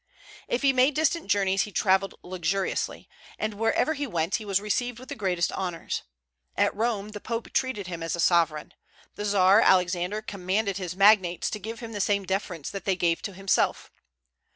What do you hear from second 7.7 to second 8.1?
him